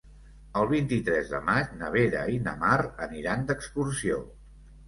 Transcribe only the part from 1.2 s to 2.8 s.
de maig na Vera i na Mar